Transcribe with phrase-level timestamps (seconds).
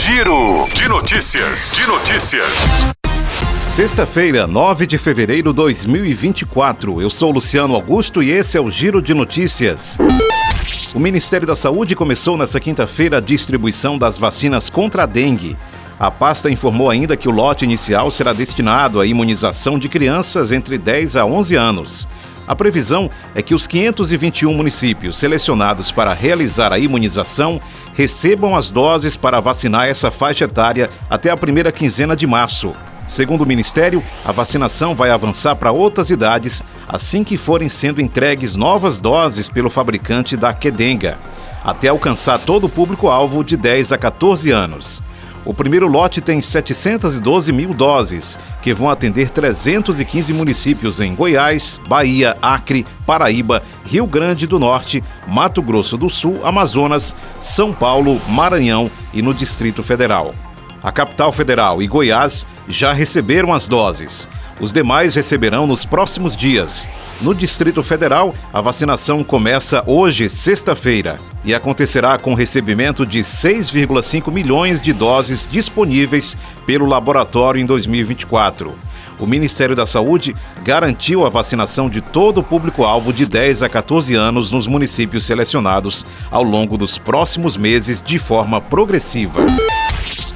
[0.00, 1.72] Giro de notícias.
[1.72, 2.94] De notícias.
[3.66, 7.02] Sexta-feira, 9 de fevereiro de 2024.
[7.02, 9.98] Eu sou Luciano Augusto e esse é o Giro de Notícias.
[10.94, 15.58] O Ministério da Saúde começou nesta quinta-feira a distribuição das vacinas contra a dengue.
[15.98, 20.78] A pasta informou ainda que o lote inicial será destinado à imunização de crianças entre
[20.78, 22.08] 10 a 11 anos.
[22.48, 27.60] A previsão é que os 521 municípios selecionados para realizar a imunização
[27.92, 32.72] recebam as doses para vacinar essa faixa etária até a primeira quinzena de março.
[33.06, 38.56] Segundo o Ministério, a vacinação vai avançar para outras idades assim que forem sendo entregues
[38.56, 41.18] novas doses pelo fabricante da Quedenga,
[41.62, 45.02] até alcançar todo o público-alvo de 10 a 14 anos.
[45.48, 52.36] O primeiro lote tem 712 mil doses, que vão atender 315 municípios em Goiás, Bahia,
[52.42, 59.22] Acre, Paraíba, Rio Grande do Norte, Mato Grosso do Sul, Amazonas, São Paulo, Maranhão e
[59.22, 60.34] no Distrito Federal.
[60.82, 64.28] A capital federal e Goiás já receberam as doses.
[64.60, 66.90] Os demais receberão nos próximos dias.
[67.20, 74.32] No Distrito Federal, a vacinação começa hoje, sexta-feira, e acontecerá com o recebimento de 6,5
[74.32, 76.36] milhões de doses disponíveis
[76.66, 78.74] pelo laboratório em 2024.
[79.18, 84.14] O Ministério da Saúde garantiu a vacinação de todo o público-alvo de 10 a 14
[84.14, 89.40] anos nos municípios selecionados ao longo dos próximos meses de forma progressiva.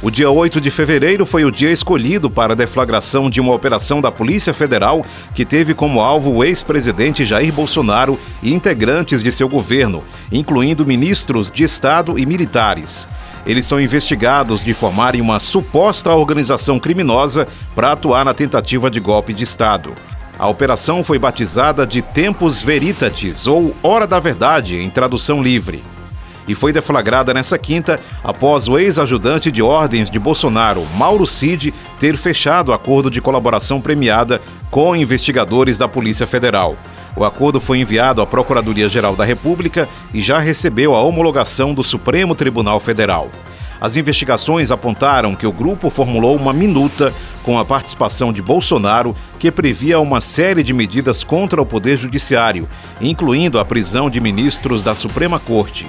[0.00, 4.00] O dia 8 de fevereiro foi o dia escolhido para a deflagração de uma operação
[4.00, 9.48] da Polícia Federal que teve como alvo o ex-presidente Jair Bolsonaro e integrantes de seu
[9.48, 13.08] governo, incluindo ministros de Estado e militares.
[13.44, 19.34] Eles são investigados de formarem uma suposta organização criminosa para atuar na tentativa de golpe
[19.34, 19.96] de Estado.
[20.38, 25.82] A operação foi batizada de Tempus Veritatis, ou Hora da Verdade, em tradução livre
[26.48, 32.16] e foi deflagrada nessa quinta após o ex-ajudante de ordens de Bolsonaro, Mauro Cid, ter
[32.16, 34.40] fechado acordo de colaboração premiada
[34.70, 36.74] com investigadores da Polícia Federal.
[37.14, 42.34] O acordo foi enviado à Procuradoria-Geral da República e já recebeu a homologação do Supremo
[42.34, 43.28] Tribunal Federal.
[43.80, 49.52] As investigações apontaram que o grupo formulou uma minuta com a participação de Bolsonaro que
[49.52, 52.68] previa uma série de medidas contra o Poder Judiciário,
[53.00, 55.86] incluindo a prisão de ministros da Suprema Corte.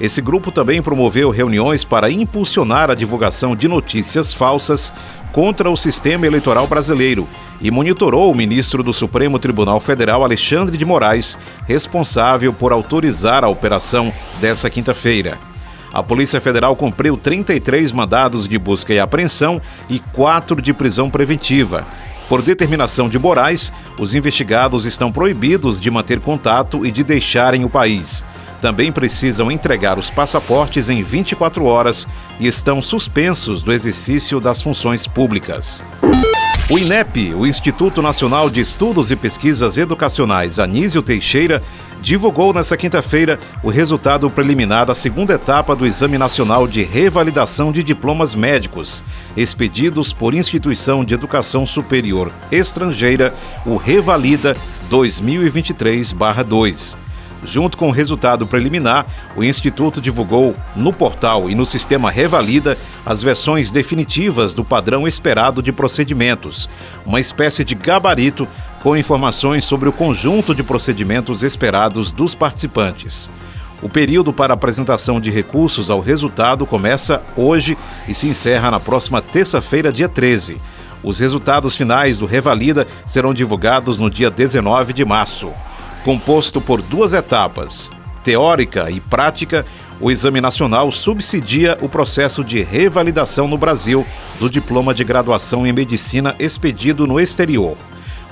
[0.00, 4.94] Esse grupo também promoveu reuniões para impulsionar a divulgação de notícias falsas
[5.30, 7.28] contra o sistema eleitoral brasileiro
[7.60, 13.48] e monitorou o ministro do Supremo Tribunal Federal, Alexandre de Moraes, responsável por autorizar a
[13.48, 15.38] operação dessa quinta-feira.
[15.92, 21.86] A Polícia Federal cumpriu 33 mandados de busca e apreensão e quatro de prisão preventiva.
[22.26, 27.68] Por determinação de Moraes, os investigados estão proibidos de manter contato e de deixarem o
[27.68, 28.24] país
[28.60, 32.06] também precisam entregar os passaportes em 24 horas
[32.38, 35.84] e estão suspensos do exercício das funções públicas.
[36.70, 41.60] O INEP, o Instituto Nacional de Estudos e Pesquisas Educacionais Anísio Teixeira,
[42.00, 47.82] divulgou nesta quinta-feira o resultado preliminar da segunda etapa do Exame Nacional de Revalidação de
[47.82, 49.02] Diplomas Médicos,
[49.36, 53.34] expedidos por Instituição de Educação Superior Estrangeira,
[53.66, 54.56] o Revalida
[54.88, 57.09] 2023-2.
[57.42, 63.22] Junto com o resultado preliminar, o Instituto divulgou no portal e no sistema Revalida as
[63.22, 66.68] versões definitivas do padrão esperado de procedimentos,
[67.06, 68.46] uma espécie de gabarito
[68.82, 73.30] com informações sobre o conjunto de procedimentos esperados dos participantes.
[73.82, 79.22] O período para apresentação de recursos ao resultado começa hoje e se encerra na próxima
[79.22, 80.60] terça-feira, dia 13.
[81.02, 85.50] Os resultados finais do Revalida serão divulgados no dia 19 de março.
[86.04, 87.90] Composto por duas etapas,
[88.24, 89.66] teórica e prática,
[90.00, 94.06] o Exame Nacional subsidia o processo de revalidação no Brasil
[94.38, 97.76] do diploma de graduação em medicina expedido no exterior.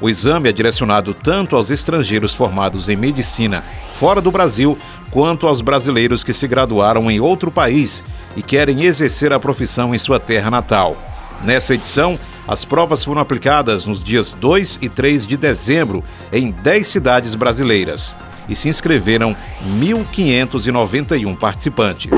[0.00, 3.64] O exame é direcionado tanto aos estrangeiros formados em medicina
[3.98, 4.78] fora do Brasil,
[5.10, 8.04] quanto aos brasileiros que se graduaram em outro país
[8.36, 10.96] e querem exercer a profissão em sua terra natal.
[11.42, 16.86] Nessa edição, as provas foram aplicadas nos dias 2 e 3 de dezembro em 10
[16.86, 18.16] cidades brasileiras
[18.48, 19.36] e se inscreveram
[19.80, 22.10] 1.591 participantes.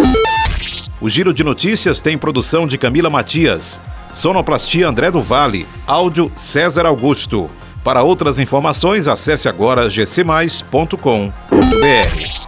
[1.01, 3.81] O Giro de Notícias tem produção de Camila Matias,
[4.13, 7.51] sonoplastia André do Vale, áudio César Augusto.
[7.85, 12.48] Para outras informações, acesse agora gcmais.com.br.